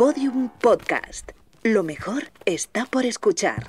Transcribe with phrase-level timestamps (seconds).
[0.00, 1.32] Podium Podcast.
[1.62, 3.62] Lo mejor está por escuchar.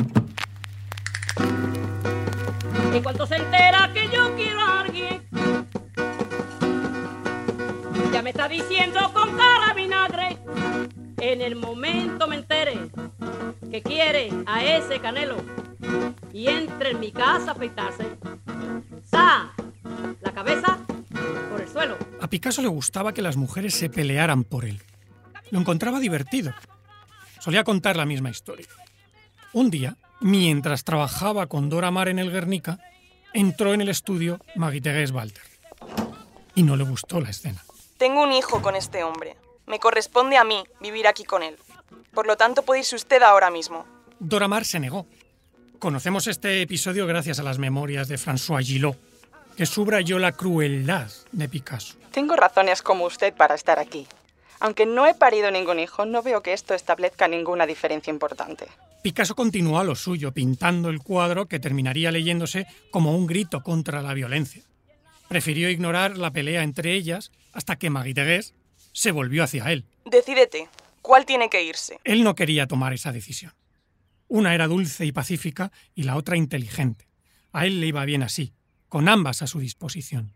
[2.94, 5.28] En cuanto se entera que yo quiero a alguien,
[8.14, 10.38] ya me está diciendo con cara vinagre.
[11.18, 12.80] En el momento me entere
[13.70, 15.36] que quiere a ese canelo
[16.32, 18.06] y entre en mi casa a afeitarse.
[19.04, 19.52] ¡Sa!
[20.22, 20.80] La cabeza
[21.52, 21.98] por el suelo.
[22.22, 24.82] A Picasso le gustaba que las mujeres se pelearan por él.
[25.52, 26.54] Lo encontraba divertido.
[27.40, 28.68] Solía contar la misma historia.
[29.54, 32.80] Un día, mientras trabajaba con Dora Maar en el Guernica,
[33.34, 35.44] entró en el estudio Marie-Thérèse Walter.
[36.56, 37.64] Y no le gustó la escena.
[37.98, 39.36] Tengo un hijo con este hombre.
[39.68, 41.58] Me corresponde a mí vivir aquí con él.
[42.14, 43.86] Por lo tanto, puede irse usted ahora mismo.
[44.20, 45.06] Dora Maar se negó.
[45.80, 48.98] Conocemos este episodio gracias a las memorias de François Gillot,
[49.58, 51.96] que subrayó la crueldad de Picasso.
[52.12, 54.08] Tengo razones como usted para estar aquí.
[54.62, 58.68] Aunque no he parido ningún hijo, no veo que esto establezca ninguna diferencia importante.
[59.02, 64.04] Picasso continuó a lo suyo, pintando el cuadro que terminaría leyéndose como un grito contra
[64.04, 64.62] la violencia.
[65.28, 68.54] Prefirió ignorar la pelea entre ellas hasta que Marie-Thérèse
[68.92, 69.86] se volvió hacia él.
[70.06, 70.70] Decídete,
[71.02, 72.00] ¿cuál tiene que irse?
[72.04, 73.54] Él no quería tomar esa decisión.
[74.28, 77.08] Una era dulce y pacífica y la otra inteligente.
[77.52, 78.54] A él le iba bien así,
[78.90, 80.36] con ambas a su disposición.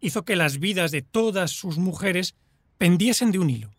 [0.00, 2.34] Hizo que las vidas de todas sus mujeres
[2.78, 3.70] pendiesen de un hilo,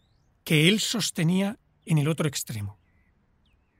[0.43, 2.77] que él sostenía en el otro extremo.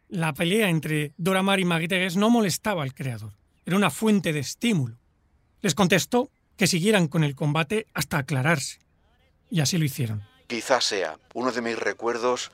[0.07, 3.33] La pelea entre Dora Maar y Marie no molestaba al creador,
[3.65, 4.97] era una fuente de estímulo.
[5.61, 8.79] Les contestó que siguieran con el combate hasta aclararse,
[9.51, 10.23] y así lo hicieron.
[10.47, 12.51] Quizás sea uno de mis recuerdos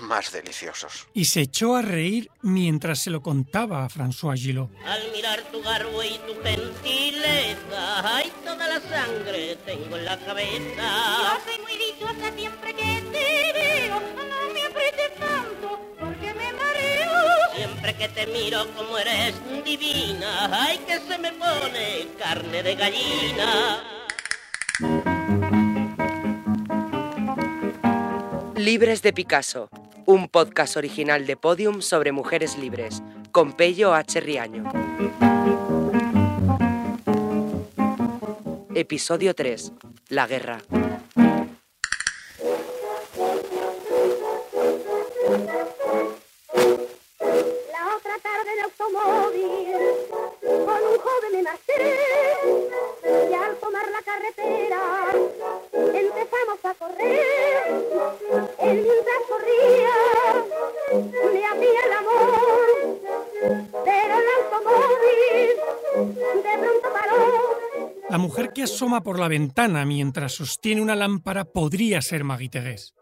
[0.00, 1.06] más deliciosos.
[1.14, 4.70] Y se echó a reír mientras se lo contaba a François Gillot.
[4.84, 11.38] Al mirar tu garbo y tu gentileza, ay, toda la sangre tengo en la cabeza.
[11.44, 14.00] soy muy dichosa siempre que te veo.
[14.00, 17.12] No me aprietes tanto porque me mareo.
[17.54, 19.34] Siempre que te miro como eres
[19.64, 23.95] divina, ay, que se me pone carne de gallina.
[28.66, 29.70] Libres de Picasso,
[30.06, 33.00] un podcast original de Podium sobre mujeres libres,
[33.30, 34.20] con Pello H.
[34.20, 34.64] Riaño.
[38.74, 39.72] Episodio 3.
[40.08, 40.58] La guerra.
[69.02, 72.92] Por la ventana mientras sostiene una lámpara podría ser Marie-Thérèse.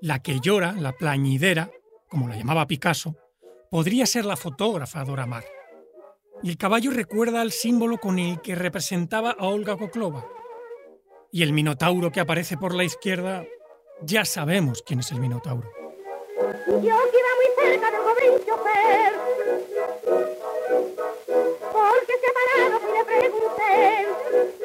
[0.00, 1.70] La que llora, la plañidera,
[2.08, 3.16] como la llamaba Picasso,
[3.70, 5.44] podría ser la fotógrafa Dora Maar.
[6.42, 10.24] Y el caballo recuerda al símbolo con el que representaba a Olga Koklova.
[11.32, 13.44] Y el minotauro que aparece por la izquierda,
[14.02, 15.68] ya sabemos quién es el minotauro.
[16.66, 17.98] Yo muy cerca le
[23.04, 24.57] pregunté.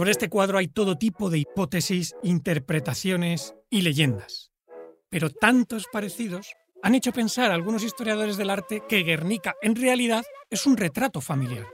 [0.00, 4.50] Sobre este cuadro hay todo tipo de hipótesis, interpretaciones y leyendas.
[5.10, 10.24] Pero tantos parecidos han hecho pensar a algunos historiadores del arte que Guernica en realidad
[10.48, 11.66] es un retrato familiar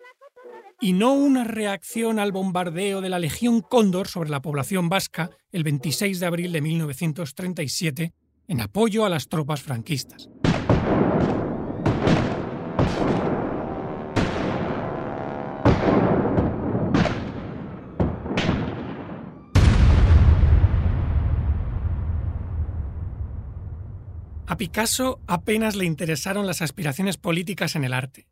[0.81, 5.63] y no una reacción al bombardeo de la Legión Cóndor sobre la población vasca el
[5.63, 8.13] 26 de abril de 1937
[8.49, 10.29] en apoyo a las tropas franquistas.
[24.57, 28.27] A Picasso apenas le interesaron las aspiraciones políticas en el arte,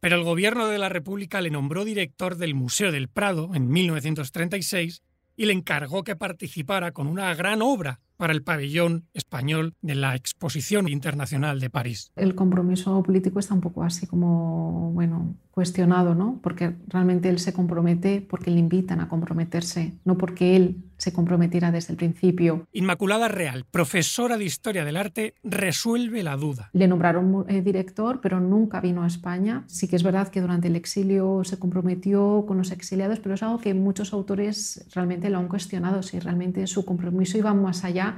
[0.00, 5.02] pero el gobierno de la República le nombró director del Museo del Prado en 1936
[5.34, 10.14] y le encargó que participara con una gran obra para el pabellón español de la
[10.14, 12.12] Exposición Internacional de París.
[12.16, 16.40] El compromiso político está un poco así como, bueno, cuestionado, ¿no?
[16.42, 21.72] Porque realmente él se compromete porque le invitan a comprometerse, no porque él se comprometiera
[21.72, 22.66] desde el principio.
[22.72, 26.70] Inmaculada Real, profesora de Historia del Arte, resuelve la duda.
[26.72, 29.64] Le nombraron eh, director, pero nunca vino a España.
[29.66, 33.42] Sí que es verdad que durante el exilio se comprometió con los exiliados, pero es
[33.42, 38.11] algo que muchos autores realmente lo han cuestionado, si realmente su compromiso iba más allá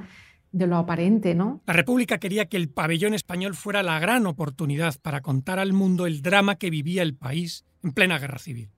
[0.51, 1.61] de lo aparente, ¿no?
[1.65, 6.07] La República quería que el pabellón español fuera la gran oportunidad para contar al mundo
[6.07, 8.69] el drama que vivía el país en plena guerra civil.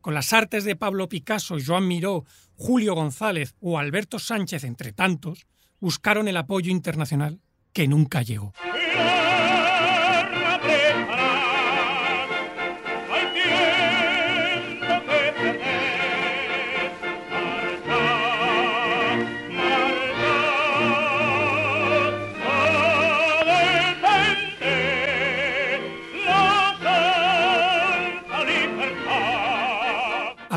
[0.00, 2.24] Con las artes de Pablo Picasso, Joan Miró,
[2.54, 5.46] Julio González o Alberto Sánchez, entre tantos,
[5.80, 7.40] buscaron el apoyo internacional
[7.72, 8.52] que nunca llegó.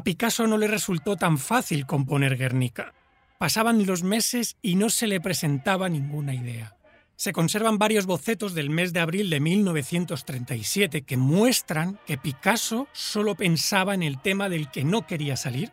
[0.01, 2.95] A Picasso no le resultó tan fácil componer Guernica.
[3.37, 6.75] Pasaban los meses y no se le presentaba ninguna idea.
[7.15, 13.35] Se conservan varios bocetos del mes de abril de 1937 que muestran que Picasso solo
[13.35, 15.71] pensaba en el tema del que no quería salir,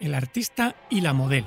[0.00, 1.46] el artista y la modelo.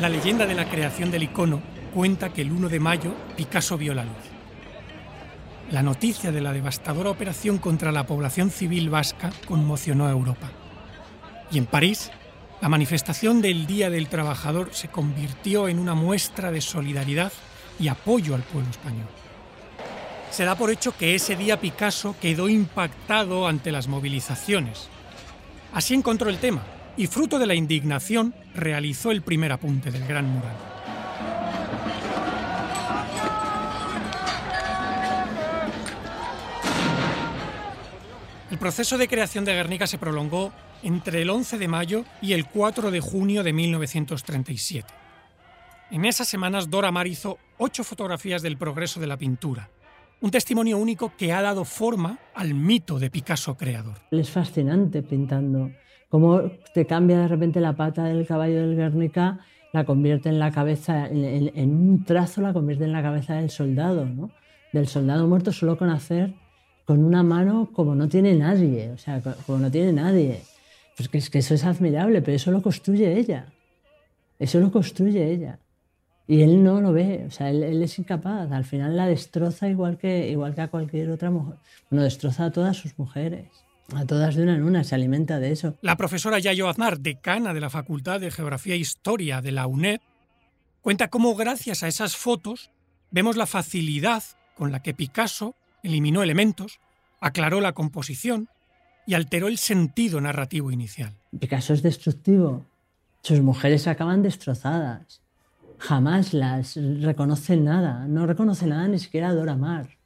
[0.00, 1.60] La leyenda de la creación del icono
[1.92, 4.14] cuenta que el 1 de mayo Picasso vio la luz.
[5.72, 10.52] La noticia de la devastadora operación contra la población civil vasca conmocionó a Europa.
[11.50, 12.12] Y en París,
[12.60, 17.32] la manifestación del Día del Trabajador se convirtió en una muestra de solidaridad
[17.80, 19.08] y apoyo al pueblo español.
[20.30, 24.88] Se da por hecho que ese día Picasso quedó impactado ante las movilizaciones.
[25.72, 26.62] Así encontró el tema
[26.98, 30.56] y fruto de la indignación realizó el primer apunte del gran mural.
[38.50, 40.52] El proceso de creación de Guernica se prolongó
[40.82, 44.92] entre el 11 de mayo y el 4 de junio de 1937.
[45.92, 49.70] En esas semanas Dora Maar hizo ocho fotografías del progreso de la pintura,
[50.20, 53.98] un testimonio único que ha dado forma al mito de Picasso creador.
[54.10, 55.70] Es fascinante pintando
[56.08, 56.42] cómo
[56.74, 59.40] te cambia de repente la pata del caballo del Guernica,
[59.72, 63.50] la convierte en la cabeza, en, en un trazo la convierte en la cabeza del
[63.50, 64.30] soldado, ¿no?
[64.72, 66.34] Del soldado muerto solo con hacer
[66.88, 70.40] con una mano como no tiene nadie, o sea, como no tiene nadie.
[70.96, 73.52] Pues que, es que eso es admirable, pero eso lo construye ella.
[74.38, 75.58] Eso lo construye ella.
[76.26, 78.50] Y él no lo ve, o sea, él, él, es incapaz.
[78.50, 81.56] Al final la destroza igual que, igual que a cualquier otra mujer.
[81.90, 83.48] Bueno, destroza a todas sus mujeres.
[83.94, 85.76] A todas de una en una, se alimenta de eso.
[85.80, 90.00] La profesora Yayo Aznar, decana de la Facultad de Geografía e Historia de la UNED,
[90.82, 92.70] cuenta cómo gracias a esas fotos
[93.10, 94.22] vemos la facilidad
[94.54, 96.80] con la que Picasso eliminó elementos,
[97.20, 98.48] aclaró la composición
[99.06, 101.14] y alteró el sentido narrativo inicial.
[101.38, 102.66] Picasso es destructivo.
[103.22, 105.22] Sus mujeres acaban destrozadas.
[105.78, 108.06] Jamás las reconoce nada.
[108.06, 109.97] No reconoce nada ni siquiera a Dora Maar.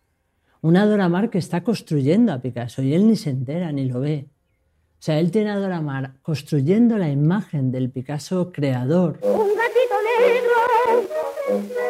[0.64, 3.98] Una Dora Maar que está construyendo a Picasso y él ni se entera ni lo
[3.98, 4.28] ve.
[4.28, 9.18] O sea, él tiene a Dora Maar construyendo la imagen del Picasso creador.
[9.22, 10.54] Un gatito negro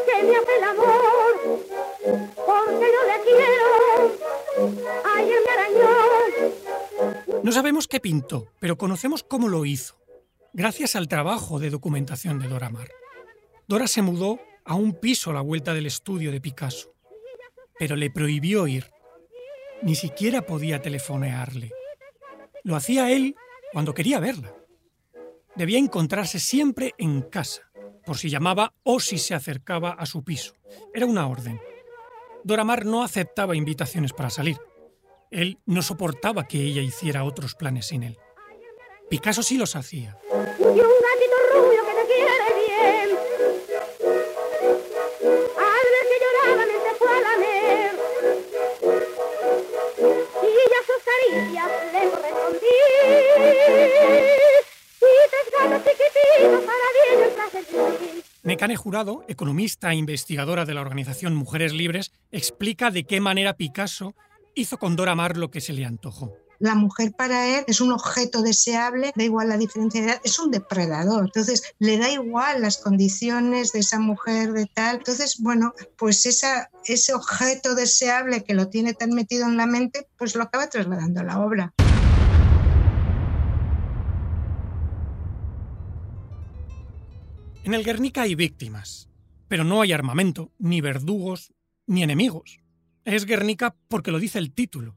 [0.07, 1.35] que me hace el amor
[2.47, 3.69] porque yo le quiero.
[5.17, 7.43] Ayer me arañó.
[7.43, 9.97] No sabemos qué pintó, pero conocemos cómo lo hizo,
[10.55, 12.89] gracias al trabajo de documentación de Dora Maar.
[13.69, 16.92] Dora se mudó a un piso a la vuelta del estudio de Picasso
[17.83, 18.93] pero le prohibió ir.
[19.83, 21.73] Ni siquiera podía telefonearle.
[22.63, 23.35] Lo hacía él
[23.73, 24.55] cuando quería verla.
[25.57, 27.73] Debía encontrarse siempre en casa,
[28.07, 30.55] por si llamaba o si se acercaba a su piso.
[30.95, 31.61] Era una orden.
[32.45, 34.59] Doramar no aceptaba invitaciones para salir.
[35.33, 38.17] Él no soportaba que ella hiciera otros planes sin él.
[39.11, 40.17] Picasso sí los hacía.
[40.61, 43.62] Y un gatito rubio que bien.
[58.53, 64.15] Necane Jurado, economista e investigadora de la organización Mujeres Libres, explica de qué manera Picasso
[64.55, 66.37] hizo con Dora Maar lo que se le antojó.
[66.59, 70.39] La mujer para él es un objeto deseable, da igual la diferencia de edad, es
[70.39, 71.25] un depredador.
[71.25, 74.97] Entonces, le da igual las condiciones de esa mujer, de tal.
[74.97, 80.09] Entonces, bueno, pues esa, ese objeto deseable que lo tiene tan metido en la mente,
[80.19, 81.73] pues lo acaba trasladando a la obra.
[87.65, 89.09] En el Guernica hay víctimas,
[89.47, 91.53] pero no hay armamento, ni verdugos,
[91.87, 92.59] ni enemigos.
[93.05, 94.97] Es Guernica porque lo dice el título.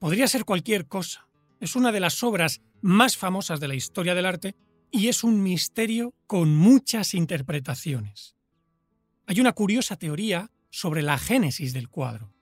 [0.00, 1.28] Podría ser cualquier cosa.
[1.60, 4.56] Es una de las obras más famosas de la historia del arte
[4.90, 8.34] y es un misterio con muchas interpretaciones.
[9.26, 12.32] Hay una curiosa teoría sobre la génesis del cuadro.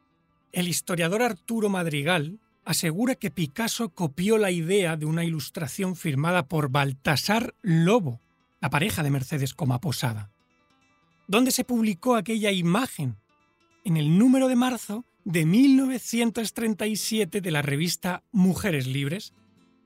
[0.50, 6.70] El historiador Arturo Madrigal asegura que Picasso copió la idea de una ilustración firmada por
[6.70, 8.22] Baltasar Lobo,
[8.60, 10.30] la pareja de Mercedes Coma Posada.
[11.26, 13.16] ¿Dónde se publicó aquella imagen?
[13.84, 19.34] En el número de marzo de 1937 de la revista Mujeres Libres,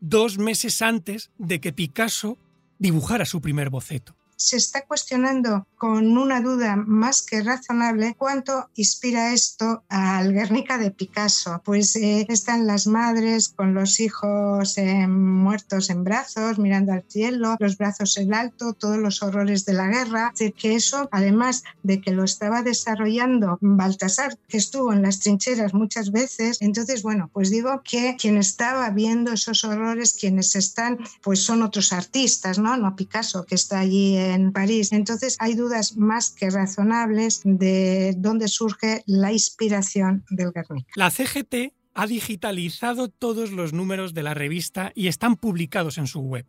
[0.01, 2.39] dos meses antes de que Picasso
[2.79, 9.33] dibujara su primer boceto se está cuestionando con una duda más que razonable cuánto inspira
[9.33, 11.61] esto al Guernica de Picasso.
[11.65, 17.57] Pues eh, están las madres con los hijos eh, muertos en brazos, mirando al cielo,
[17.59, 20.33] los brazos en alto, todos los horrores de la guerra.
[20.39, 25.75] De que eso, además de que lo estaba desarrollando Baltasar, que estuvo en las trincheras
[25.75, 31.43] muchas veces, entonces, bueno, pues digo que quien estaba viendo esos horrores, quienes están, pues
[31.43, 32.77] son otros artistas, ¿no?
[32.77, 34.93] No Picasso, que está allí en París.
[34.93, 40.89] Entonces hay dudas más que razonables de dónde surge la inspiración del Guernica.
[40.97, 46.21] La CGT ha digitalizado todos los números de la revista y están publicados en su
[46.21, 46.47] web.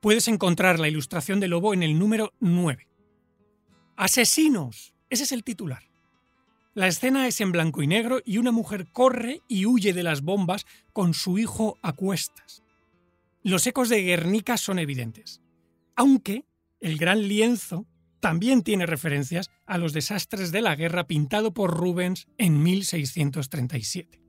[0.00, 2.86] Puedes encontrar la ilustración de Lobo en el número 9.
[3.96, 4.94] Asesinos.
[5.10, 5.82] Ese es el titular.
[6.74, 10.22] La escena es en blanco y negro y una mujer corre y huye de las
[10.22, 12.62] bombas con su hijo a cuestas.
[13.42, 15.40] Los ecos de Guernica son evidentes,
[15.96, 16.44] aunque
[16.80, 17.86] el gran lienzo
[18.20, 24.20] también tiene referencias a los desastres de la guerra pintado por Rubens en 1637.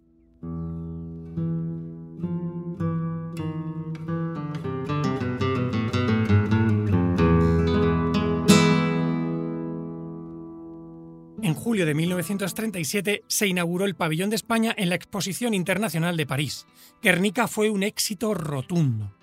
[11.41, 16.27] En julio de 1937 se inauguró el Pabellón de España en la Exposición Internacional de
[16.27, 16.67] París.
[17.01, 19.18] Guernica fue un éxito rotundo.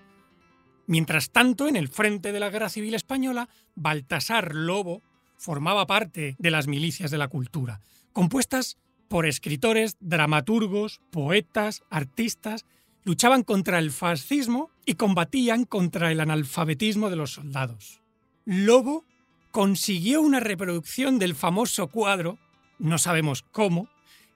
[0.87, 5.02] Mientras tanto, en el frente de la Guerra Civil Española, Baltasar Lobo
[5.37, 7.81] formaba parte de las milicias de la cultura,
[8.12, 8.78] compuestas
[9.09, 12.64] por escritores, dramaturgos, poetas, artistas,
[13.05, 18.00] luchaban contra el fascismo y combatían contra el analfabetismo de los soldados.
[18.45, 19.05] Lobo
[19.50, 22.38] consiguió una reproducción del famoso cuadro,
[22.78, 23.88] no sabemos cómo,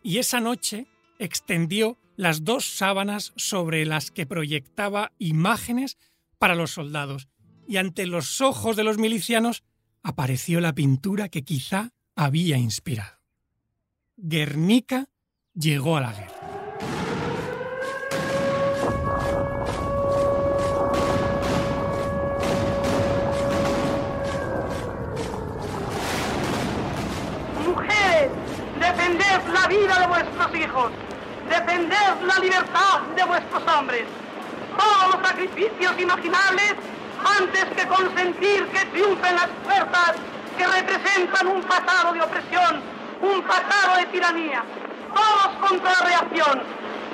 [0.03, 0.87] y esa noche
[1.19, 5.99] extendió las dos sábanas sobre las que proyectaba imágenes
[6.41, 7.29] para los soldados,
[7.69, 9.63] y ante los ojos de los milicianos
[10.03, 13.19] apareció la pintura que quizá había inspirado.
[14.17, 15.11] Guernica
[15.53, 16.41] llegó a la guerra.
[27.67, 28.31] Mujeres,
[28.81, 30.93] defended la vida de vuestros hijos,
[31.51, 34.20] defended la libertad de vuestros hombres
[34.81, 36.75] todos los sacrificios imaginables
[37.39, 40.15] antes que consentir que triunfen las fuerzas
[40.57, 42.83] que representan un pasado de opresión,
[43.21, 44.65] un pasado de tiranía.
[45.15, 46.63] Todos contra la reacción,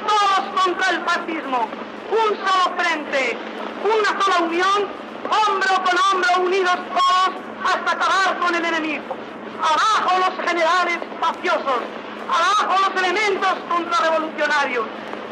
[0.06, 1.68] todos contra el fascismo,
[2.10, 3.36] un solo frente,
[3.82, 4.88] una sola unión,
[5.24, 7.30] hombro con hombro unidos todos
[7.64, 9.16] hasta acabar con el enemigo.
[9.58, 11.82] Abajo los generales mafiosos,
[12.28, 14.86] abajo los elementos contrarrevolucionarios.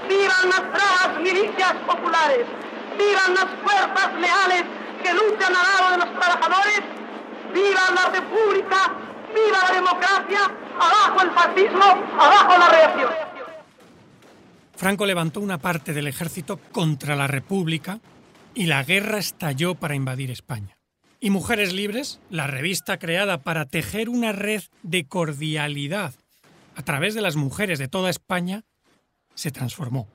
[0.09, 2.47] ¡Vivan las bravas milicias populares!
[2.99, 4.65] ¡Vivan las fuerzas leales
[5.03, 6.83] que luchan al lado de los trabajadores!
[7.53, 8.93] ¡Viva la república!
[9.35, 10.41] ¡Viva la democracia!
[10.79, 11.85] ¡Abajo el fascismo!
[12.19, 13.11] ¡Abajo la reacción!
[14.77, 18.01] Franco levantó una parte del ejército contra la República
[18.55, 20.77] y la guerra estalló para invadir España.
[21.21, 26.15] Y Mujeres Libres, la revista creada para tejer una red de cordialidad
[26.77, 28.65] a través de las mujeres de toda España,
[29.35, 30.07] se transformó.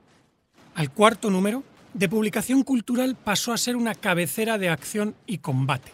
[0.75, 5.91] Al cuarto número, de publicación cultural pasó a ser una cabecera de acción y combate.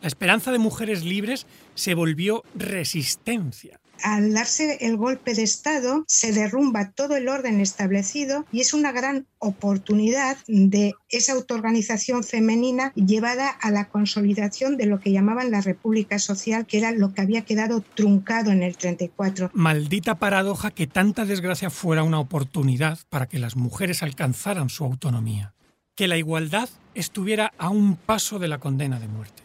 [0.00, 6.32] La esperanza de mujeres libres se volvió resistencia al darse el golpe de Estado se
[6.32, 13.48] derrumba todo el orden establecido y es una gran oportunidad de esa autoorganización femenina llevada
[13.48, 17.44] a la consolidación de lo que llamaban la República Social, que era lo que había
[17.44, 19.50] quedado truncado en el 34.
[19.54, 25.54] Maldita paradoja que tanta desgracia fuera una oportunidad para que las mujeres alcanzaran su autonomía,
[25.94, 29.43] que la igualdad estuviera a un paso de la condena de muerte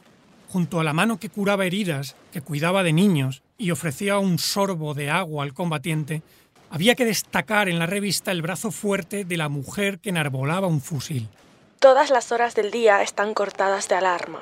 [0.49, 4.93] junto a la mano que curaba heridas, que cuidaba de niños y ofrecía un sorbo
[4.93, 6.23] de agua al combatiente,
[6.71, 10.81] había que destacar en la revista el brazo fuerte de la mujer que enarbolaba un
[10.81, 11.29] fusil.
[11.79, 14.41] Todas las horas del día están cortadas de alarma.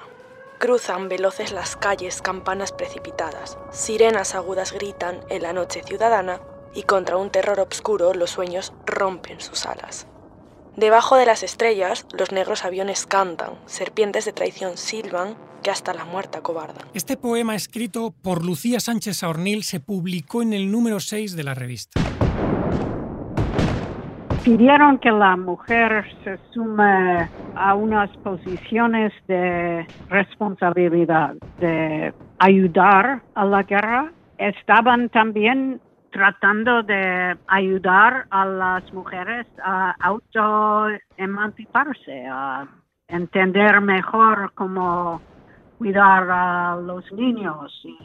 [0.60, 6.42] Cruzan veloces las calles campanas precipitadas, sirenas agudas gritan en la noche ciudadana
[6.74, 10.08] y contra un terror oscuro los sueños rompen sus alas.
[10.78, 16.06] Debajo de las estrellas, los negros aviones cantan, serpientes de traición silban que hasta la
[16.06, 16.82] muerta cobarda.
[16.94, 21.56] Este poema escrito por Lucía Sánchez Saornil se publicó en el número 6 de la
[21.56, 22.00] revista.
[24.46, 33.64] pidieron que la mujer se sume a unas posiciones de responsabilidad, de ayudar a la
[33.64, 34.14] guerra.
[34.38, 42.68] Estaban también tratando de ayudar a las mujeres a autoemanciparse, a
[43.08, 45.22] entender mejor cómo
[45.78, 47.98] cuidar a los niños y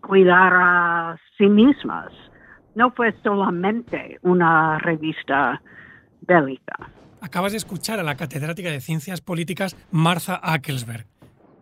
[0.00, 2.12] cuidar a sí mismas.
[2.74, 5.60] No fue solamente una revista
[6.20, 6.90] bélica.
[7.20, 11.06] Acabas de escuchar a la catedrática de Ciencias Políticas Martha Ackelsberg.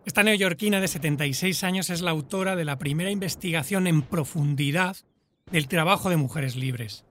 [0.05, 4.97] Esta neoyorquina de 76 años es la autora de la primera investigación en profundidad
[5.51, 7.05] del trabajo de mujeres libres.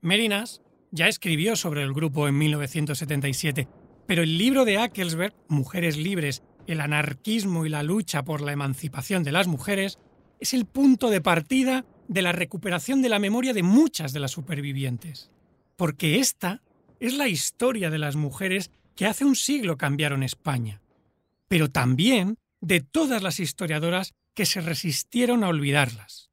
[0.00, 3.68] Merinas ya escribió sobre el grupo en 1977,
[4.06, 9.22] pero el libro de Ackelsberg, Mujeres Libres, el anarquismo y la lucha por la emancipación
[9.22, 9.98] de las mujeres,
[10.40, 14.32] es el punto de partida de la recuperación de la memoria de muchas de las
[14.32, 15.30] supervivientes.
[15.76, 16.62] Porque esta
[16.98, 20.82] es la historia de las mujeres que hace un siglo cambiaron España,
[21.46, 26.29] pero también de todas las historiadoras que se resistieron a olvidarlas.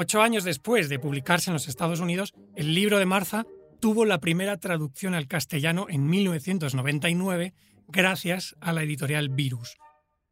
[0.00, 3.46] Ocho años después de publicarse en los Estados Unidos, el libro de Marza
[3.80, 7.52] tuvo la primera traducción al castellano en 1999
[7.88, 9.76] gracias a la editorial Virus.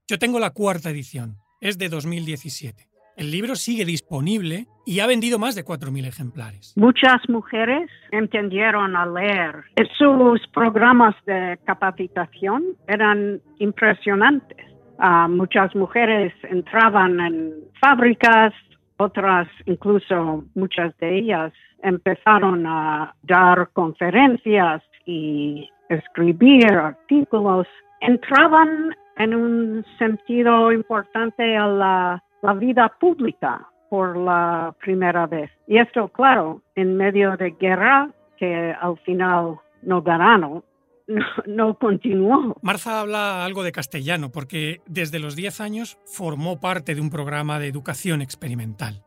[0.07, 2.87] Yo tengo la cuarta edición, es de 2017.
[3.17, 6.73] El libro sigue disponible y ha vendido más de 4.000 ejemplares.
[6.77, 9.65] Muchas mujeres entendieron al leer.
[9.99, 14.65] Sus programas de capacitación eran impresionantes.
[15.01, 18.55] Ah, muchas mujeres entraban en fábricas,
[18.99, 27.67] otras, incluso muchas de ellas, empezaron a dar conferencias y escribir artículos.
[28.01, 32.23] Entraban en un sentido importante a la,
[32.61, 35.51] vida pública por la primera vez.
[35.67, 40.63] Y esto, claro, en medio de guerra que al final no ganaron,
[41.07, 42.57] no, no, continuó.
[42.63, 47.59] Marza habla algo de castellano porque desde los 10 años formó parte de un programa
[47.59, 49.05] de educación experimental.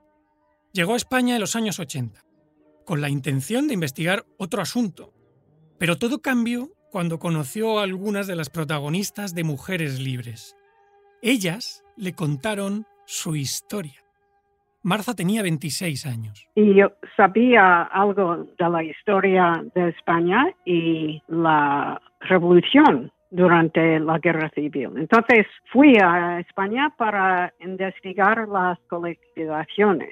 [0.72, 2.24] Llegó a España en los años 80
[2.86, 5.14] con la intención de investigar otro asunto,
[5.78, 10.56] pero todo cambió cuando conoció a algunas de las protagonistas de Mujeres Libres.
[11.22, 14.09] Ellas le contaron su historia.
[14.90, 16.48] Marza tenía 26 años.
[16.56, 24.50] Y yo sabía algo de la historia de España y la revolución durante la guerra
[24.50, 24.90] civil.
[24.98, 30.10] Entonces fui a España para investigar las colectivizaciones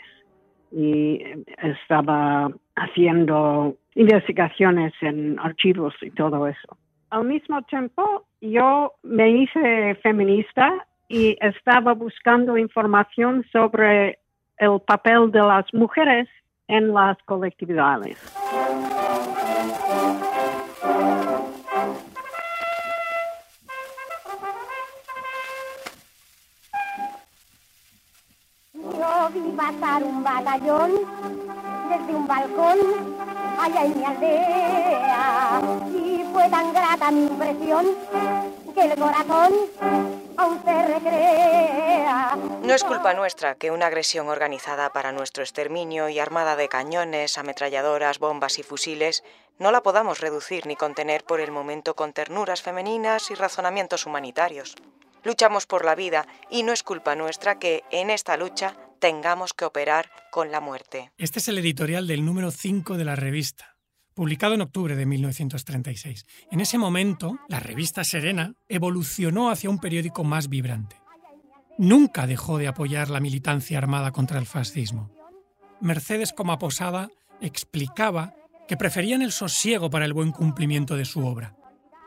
[0.71, 1.23] y
[1.57, 6.77] estaba haciendo investigaciones en archivos y todo eso.
[7.09, 14.19] Al mismo tiempo, yo me hice feminista y estaba buscando información sobre
[14.57, 16.27] el papel de las mujeres
[16.67, 18.17] en las colectividades.
[28.73, 30.91] Yo vi pasar un batallón
[31.89, 32.77] desde un balcón
[33.59, 35.61] allá en mi aldea
[36.37, 37.87] fue tan grata mi impresión
[38.75, 39.53] que el corazón
[40.37, 42.37] aún se recrea.
[42.61, 47.39] No es culpa nuestra que una agresión organizada para nuestro exterminio y armada de cañones,
[47.39, 49.23] ametralladoras, bombas y fusiles
[49.57, 54.75] no la podamos reducir ni contener por el momento con ternuras femeninas y razonamientos humanitarios.
[55.23, 59.65] Luchamos por la vida y no es culpa nuestra que en esta lucha tengamos que
[59.65, 61.11] operar con la muerte.
[61.17, 63.76] Este es el editorial del número 5 de la revista,
[64.17, 66.25] publicado en octubre de 1936.
[66.49, 70.95] En ese momento, la revista Serena evolucionó hacia un periódico más vibrante.
[71.77, 75.11] Nunca dejó de apoyar la militancia armada contra el fascismo.
[75.81, 77.09] Mercedes Posada
[77.41, 78.33] explicaba
[78.67, 81.55] que preferían el sosiego para el buen cumplimiento de su obra,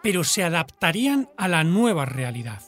[0.02, 2.60] pero se adaptarían a la nueva realidad.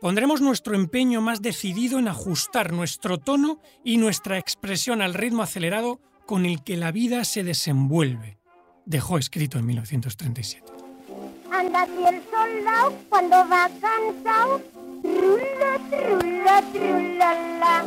[0.00, 6.00] Pondremos nuestro empeño más decidido en ajustar nuestro tono y nuestra expresión al ritmo acelerado
[6.28, 8.36] con el que la vida se desenvuelve,
[8.84, 10.62] dejó escrito en 1937.
[11.50, 14.60] Anda así el soldado cuando va cansado,
[15.00, 17.80] trula, trula, trula, la.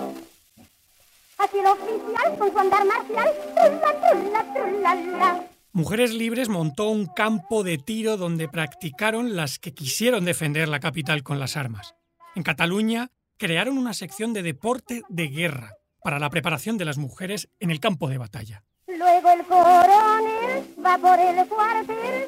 [1.38, 5.46] Así el oficial con su andar marcial, trula, trula, trula, la.
[5.72, 11.22] Mujeres Libres montó un campo de tiro donde practicaron las que quisieron defender la capital
[11.22, 11.94] con las armas.
[12.36, 17.50] En Cataluña crearon una sección de deporte de guerra para la preparación de las mujeres
[17.60, 18.64] en el campo de batalla.
[18.88, 22.28] Luego el coronel va por el cuartel,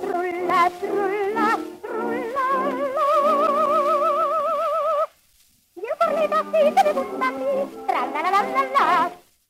[0.00, 2.56] trula, trula, trula.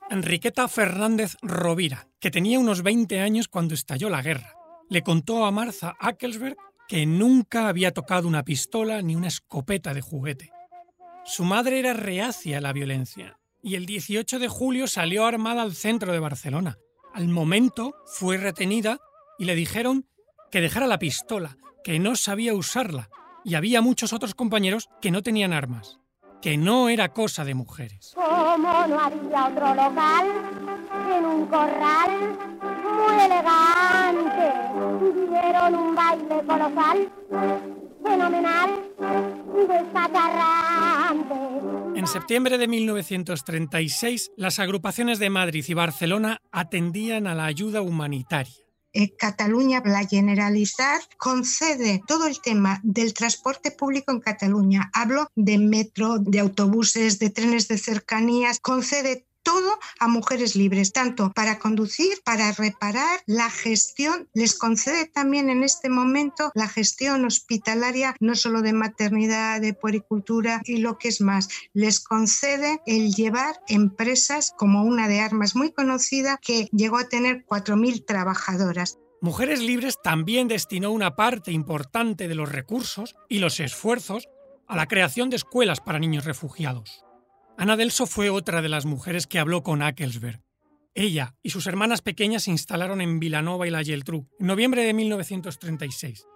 [0.08, 4.54] Enriqueta Fernández Rovira, que tenía unos 20 años cuando estalló la guerra.
[4.88, 6.56] Le contó a Martha Ackelsberg
[6.88, 10.52] que nunca había tocado una pistola ni una escopeta de juguete.
[11.24, 15.74] Su madre era reacia a la violencia y el 18 de julio salió armada al
[15.74, 16.78] centro de Barcelona.
[17.14, 18.98] Al momento fue retenida
[19.38, 20.06] y le dijeron
[20.50, 23.08] que dejara la pistola, que no sabía usarla,
[23.44, 25.98] y había muchos otros compañeros que no tenían armas,
[26.42, 28.12] que no era cosa de mujeres.
[28.14, 30.26] Como no había otro local
[31.16, 32.38] en un corral
[32.96, 34.52] muy elegante,
[35.30, 37.12] dieron un baile colosal,
[38.02, 38.85] fenomenal.
[41.96, 48.54] En septiembre de 1936, las agrupaciones de Madrid y Barcelona atendían a la ayuda humanitaria.
[48.98, 54.90] Eh, Cataluña, la Generalitat, concede todo el tema del transporte público en Cataluña.
[54.94, 61.30] Hablo de metro, de autobuses, de trenes de cercanías, concede todo a mujeres libres, tanto
[61.32, 68.16] para conducir, para reparar, la gestión, les concede también en este momento la gestión hospitalaria,
[68.18, 73.60] no solo de maternidad, de puericultura y lo que es más, les concede el llevar
[73.68, 78.98] empresas como una de armas muy conocida que llegó a tener 4.000 trabajadoras.
[79.20, 84.28] Mujeres Libres también destinó una parte importante de los recursos y los esfuerzos
[84.66, 87.05] a la creación de escuelas para niños refugiados.
[87.58, 90.42] Ana Delso fue otra de las mujeres que habló con Ackelsberg.
[90.94, 94.92] Ella y sus hermanas pequeñas se instalaron en Vilanova y la Geltrú en noviembre de
[94.92, 96.26] 1936.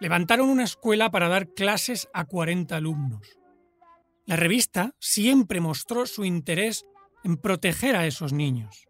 [0.00, 3.38] Levantaron una escuela para dar clases a 40 alumnos.
[4.26, 6.84] La revista siempre mostró su interés
[7.22, 8.86] en proteger a esos niños.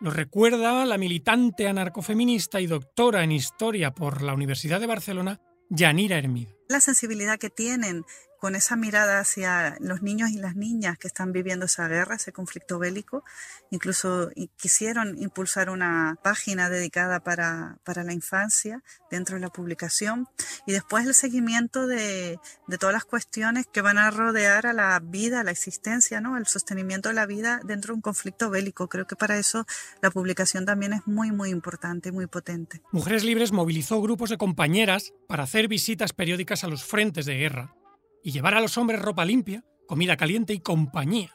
[0.00, 6.18] Lo recuerda la militante anarcofeminista y doctora en historia por la Universidad de Barcelona, Yanira
[6.18, 6.55] Hermida.
[6.68, 8.04] La sensibilidad que tienen
[8.38, 12.32] con esa mirada hacia los niños y las niñas que están viviendo esa guerra, ese
[12.32, 13.24] conflicto bélico.
[13.70, 20.28] Incluso quisieron impulsar una página dedicada para, para la infancia dentro de la publicación
[20.66, 25.00] y después el seguimiento de, de, todas las cuestiones que van a rodear a la
[25.00, 26.36] vida, a la existencia, ¿no?
[26.36, 28.88] el sostenimiento de la vida dentro de un conflicto bélico.
[28.88, 29.66] Creo que para eso
[30.02, 32.82] la publicación también es muy, muy importante, muy potente.
[32.92, 37.74] Mujeres Libres movilizó grupos de compañeras para hacer visitas periódicas a los frentes de guerra
[38.22, 41.34] y llevar a los hombres ropa limpia, comida caliente y compañía.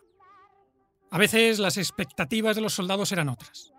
[1.10, 3.72] A veces las expectativas de los soldados eran otras.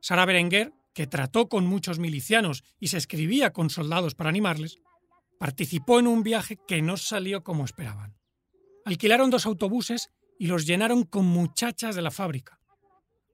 [0.00, 4.78] Sara Berenguer, que trató con muchos milicianos y se escribía con soldados para animarles,
[5.38, 8.16] participó en un viaje que no salió como esperaban.
[8.84, 12.58] Alquilaron dos autobuses y los llenaron con muchachas de la fábrica.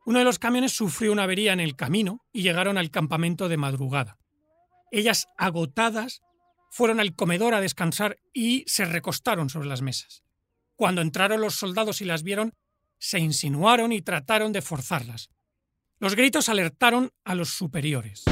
[0.05, 3.57] Uno de los camiones sufrió una avería en el camino y llegaron al campamento de
[3.57, 4.19] madrugada.
[4.91, 6.23] Ellas, agotadas,
[6.71, 10.23] fueron al comedor a descansar y se recostaron sobre las mesas.
[10.77, 12.55] Cuando entraron los soldados y las vieron,
[12.99, 15.31] se insinuaron y trataron de forzarlas.
[15.99, 18.25] Los gritos alertaron a los superiores.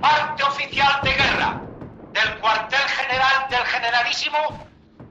[0.00, 1.62] Parte oficial de guerra
[2.12, 4.38] del cuartel general del generalísimo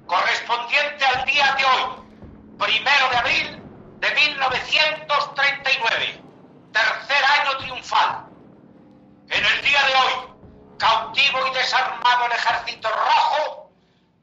[0.08, 3.67] correspondiente al día de hoy, primero de abril
[4.00, 6.22] de 1939,
[6.72, 8.28] tercer año triunfal.
[9.30, 10.14] En el día de hoy,
[10.78, 13.72] cautivo y desarmado el ejército rojo,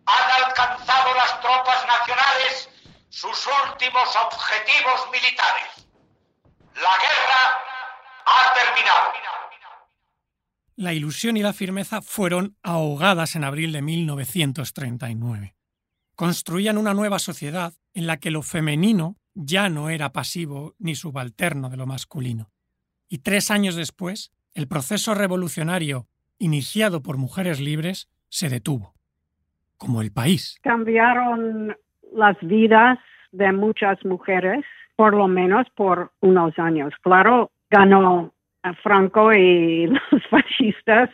[0.06, 2.68] han alcanzado las tropas nacionales
[3.08, 5.86] sus últimos objetivos militares.
[6.74, 7.62] La guerra
[8.26, 9.14] ha terminado.
[10.76, 15.54] La ilusión y la firmeza fueron ahogadas en abril de 1939.
[16.16, 21.70] Construían una nueva sociedad en la que lo femenino ya no era pasivo ni subalterno
[21.70, 22.50] de lo masculino.
[23.08, 26.06] Y tres años después, el proceso revolucionario
[26.38, 28.94] iniciado por mujeres libres se detuvo,
[29.76, 30.58] como el país.
[30.62, 31.76] Cambiaron
[32.12, 32.98] las vidas
[33.32, 34.64] de muchas mujeres,
[34.96, 36.94] por lo menos por unos años.
[37.02, 38.32] Claro, ganó
[38.82, 41.10] Franco y los fascistas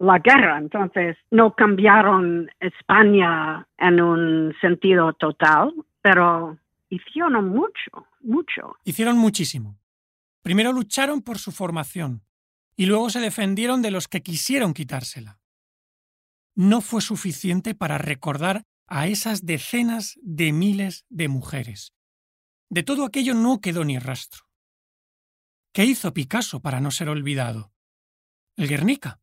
[0.00, 6.56] la guerra, entonces no cambiaron España en un sentido total, pero
[6.90, 8.76] hicieron mucho, mucho.
[8.84, 9.78] Hicieron muchísimo.
[10.42, 12.24] Primero lucharon por su formación
[12.76, 15.40] y luego se defendieron de los que quisieron quitársela.
[16.54, 21.92] No fue suficiente para recordar a esas decenas de miles de mujeres.
[22.70, 24.44] De todo aquello no quedó ni rastro.
[25.72, 27.72] ¿Qué hizo Picasso para no ser olvidado?
[28.56, 29.20] El Guernica.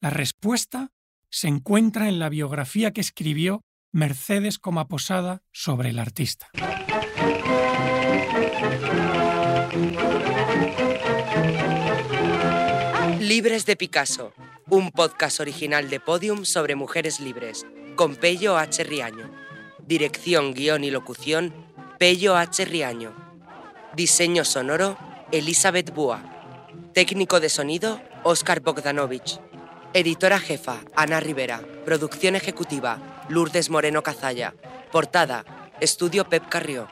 [0.00, 0.92] La respuesta
[1.30, 6.48] se encuentra en la biografía que escribió Mercedes Coma Posada sobre el artista.
[13.20, 14.32] Libres de Picasso,
[14.70, 18.82] un podcast original de Podium sobre mujeres libres, con Pello H.
[18.82, 19.30] Riaño.
[19.86, 21.52] Dirección, guion y locución,
[21.98, 22.64] Pello H.
[22.64, 23.14] Riaño.
[23.94, 24.96] Diseño sonoro,
[25.32, 26.22] Elizabeth Búa.
[26.94, 29.38] Técnico de sonido, Oscar Bogdanovich.
[29.94, 31.60] Editora jefa, Ana Rivera.
[31.84, 34.54] Producción ejecutiva, Lourdes Moreno Cazalla.
[34.90, 35.44] Portada,
[35.80, 36.88] Estudio Pep Carrió.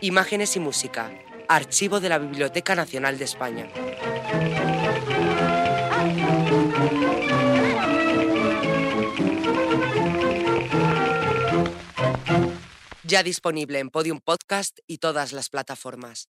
[0.00, 1.10] Imágenes y música,
[1.48, 3.68] Archivo de la Biblioteca Nacional de España.
[13.02, 16.28] Ya disponible en Podium Podcast y todas las plataformas.